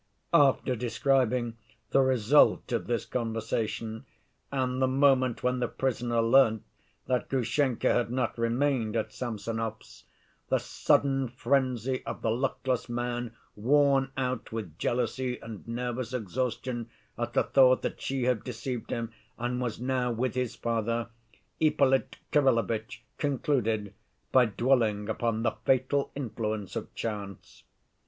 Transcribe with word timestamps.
"After 0.49 0.75
describing 0.75 1.57
the 1.91 2.01
result 2.01 2.71
of 2.71 2.87
this 2.87 3.05
conversation 3.05 4.07
and 4.51 4.81
the 4.81 4.87
moment 4.87 5.43
when 5.43 5.59
the 5.59 5.67
prisoner 5.67 6.23
learnt 6.23 6.63
that 7.05 7.29
Grushenka 7.29 7.93
had 7.93 8.09
not 8.09 8.35
remained 8.35 8.95
at 8.95 9.13
Samsonov's, 9.13 10.05
the 10.49 10.57
sudden 10.57 11.27
frenzy 11.27 12.03
of 12.03 12.23
the 12.23 12.31
luckless 12.31 12.89
man 12.89 13.35
worn 13.55 14.11
out 14.17 14.51
with 14.51 14.79
jealousy 14.79 15.37
and 15.39 15.67
nervous 15.67 16.13
exhaustion, 16.13 16.89
at 17.15 17.33
the 17.33 17.43
thought 17.43 17.83
that 17.83 18.01
she 18.01 18.23
had 18.23 18.43
deceived 18.43 18.89
him 18.89 19.11
and 19.37 19.61
was 19.61 19.79
now 19.79 20.11
with 20.11 20.33
his 20.33 20.55
father, 20.55 21.09
Ippolit 21.61 22.17
Kirillovitch 22.31 23.03
concluded 23.19 23.93
by 24.31 24.47
dwelling 24.47 25.09
upon 25.09 25.43
the 25.43 25.51
fatal 25.63 26.11
influence 26.15 26.75
of 26.75 26.91
chance. 26.95 27.65